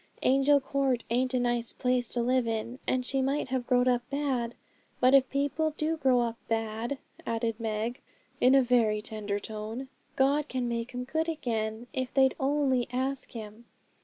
[0.23, 4.01] Angel Court ain't a nice place to live in, and she might have growed up
[4.09, 4.55] bad.
[4.99, 8.01] But if people do grow up bad,' added Meg,
[8.39, 13.33] in a very tender tone, 'God can make 'em good again if they'd only ask
[13.33, 13.65] Him.'